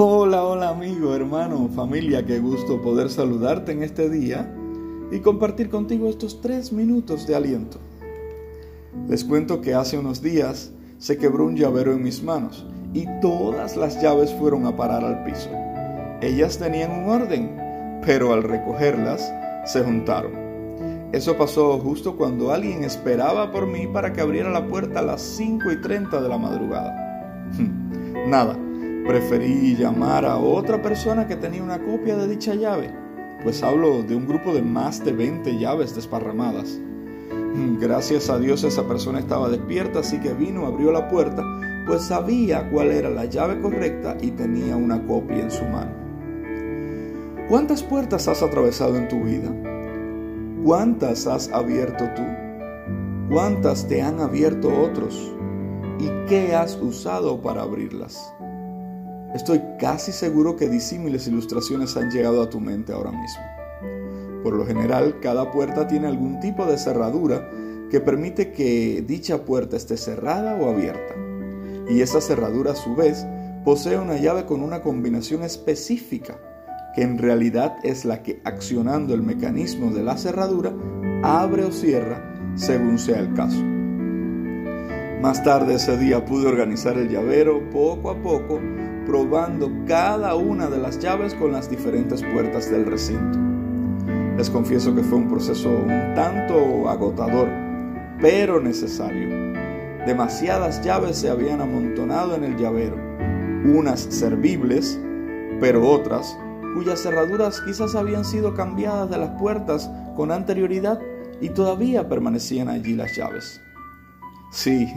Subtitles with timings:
[0.00, 4.48] Hola, hola amigo, hermano, familia, qué gusto poder saludarte en este día
[5.10, 7.80] y compartir contigo estos tres minutos de aliento.
[9.08, 12.64] Les cuento que hace unos días se quebró un llavero en mis manos
[12.94, 15.50] y todas las llaves fueron a parar al piso.
[16.20, 19.34] Ellas tenían un orden, pero al recogerlas
[19.64, 20.30] se juntaron.
[21.10, 25.20] Eso pasó justo cuando alguien esperaba por mí para que abriera la puerta a las
[25.22, 27.48] 5 y 30 de la madrugada.
[28.28, 28.56] Nada,
[29.08, 32.90] preferí llamar a otra persona que tenía una copia de dicha llave,
[33.42, 36.78] pues hablo de un grupo de más de 20 llaves desparramadas.
[37.80, 41.42] Gracias a Dios esa persona estaba despierta, así que vino, abrió la puerta,
[41.86, 45.92] pues sabía cuál era la llave correcta y tenía una copia en su mano.
[47.48, 49.50] ¿Cuántas puertas has atravesado en tu vida?
[50.62, 52.22] ¿Cuántas has abierto tú?
[53.30, 55.34] ¿Cuántas te han abierto otros?
[55.98, 58.34] ¿Y qué has usado para abrirlas?
[59.34, 63.42] Estoy casi seguro que disímiles ilustraciones han llegado a tu mente ahora mismo.
[64.42, 67.50] Por lo general, cada puerta tiene algún tipo de cerradura
[67.90, 71.14] que permite que dicha puerta esté cerrada o abierta.
[71.90, 73.26] Y esa cerradura a su vez
[73.64, 76.38] posee una llave con una combinación específica,
[76.94, 80.72] que en realidad es la que accionando el mecanismo de la cerradura
[81.22, 83.62] abre o cierra según sea el caso.
[85.20, 88.60] Más tarde ese día pude organizar el llavero poco a poco
[89.08, 93.38] probando cada una de las llaves con las diferentes puertas del recinto.
[94.36, 97.48] Les confieso que fue un proceso un tanto agotador,
[98.20, 99.54] pero necesario.
[100.06, 102.96] Demasiadas llaves se habían amontonado en el llavero,
[103.64, 105.00] unas servibles,
[105.58, 106.38] pero otras
[106.74, 111.00] cuyas cerraduras quizás habían sido cambiadas de las puertas con anterioridad
[111.40, 113.62] y todavía permanecían allí las llaves.
[114.50, 114.88] Sí,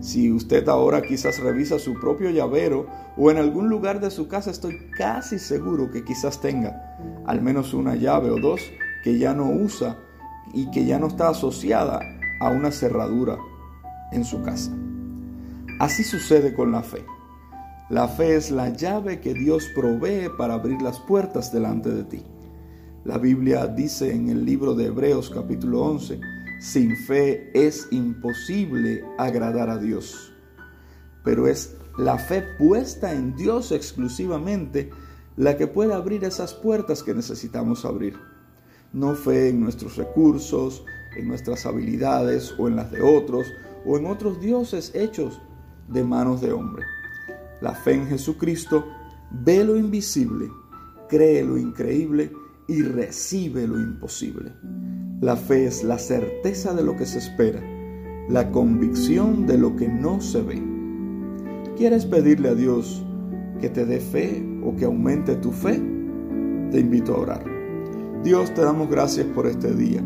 [0.00, 4.50] si usted ahora quizás revisa su propio llavero o en algún lugar de su casa,
[4.50, 8.60] estoy casi seguro que quizás tenga al menos una llave o dos
[9.02, 9.96] que ya no usa
[10.52, 12.00] y que ya no está asociada
[12.40, 13.38] a una cerradura
[14.12, 14.70] en su casa.
[15.78, 17.04] Así sucede con la fe.
[17.88, 22.22] La fe es la llave que Dios provee para abrir las puertas delante de ti.
[23.04, 26.20] La Biblia dice en el libro de Hebreos capítulo 11,
[26.60, 30.32] sin fe es imposible agradar a Dios.
[31.24, 34.90] Pero es la fe puesta en Dios exclusivamente
[35.36, 38.18] la que puede abrir esas puertas que necesitamos abrir.
[38.92, 40.84] No fe en nuestros recursos,
[41.16, 43.46] en nuestras habilidades o en las de otros
[43.86, 45.40] o en otros dioses hechos
[45.88, 46.84] de manos de hombre.
[47.62, 48.84] La fe en Jesucristo
[49.30, 50.50] ve lo invisible,
[51.08, 52.30] cree lo increíble
[52.68, 54.52] y recibe lo imposible.
[55.20, 57.60] La fe es la certeza de lo que se espera,
[58.30, 60.62] la convicción de lo que no se ve.
[61.76, 63.04] ¿Quieres pedirle a Dios
[63.60, 65.78] que te dé fe o que aumente tu fe?
[66.70, 67.44] Te invito a orar.
[68.24, 70.02] Dios, te damos gracias por este día.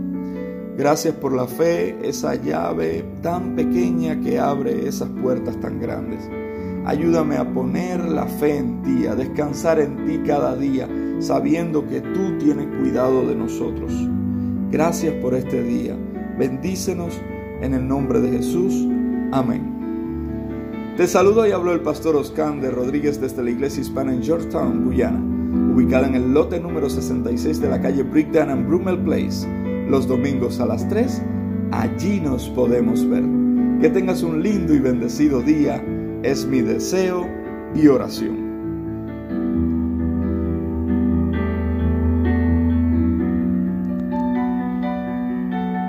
[0.77, 6.29] Gracias por la fe, esa llave tan pequeña que abre esas puertas tan grandes.
[6.87, 10.89] Ayúdame a poner la fe en ti, a descansar en ti cada día,
[11.21, 13.93] sabiendo que tú tienes cuidado de nosotros.
[14.75, 15.97] Gracias por este día.
[16.37, 17.23] Bendícenos
[17.61, 18.75] en el nombre de Jesús.
[19.31, 20.95] Amén.
[20.97, 24.85] Te saludo y hablo el pastor Oscar de Rodríguez desde la iglesia hispana en Georgetown,
[24.85, 25.21] Guyana,
[25.73, 29.47] ubicada en el lote número 66 de la calle Bricktown and Brummel Place.
[29.89, 31.23] Los domingos a las 3,
[31.71, 33.23] allí nos podemos ver.
[33.81, 35.81] Que tengas un lindo y bendecido día,
[36.25, 37.29] es mi deseo
[37.77, 38.44] y oración.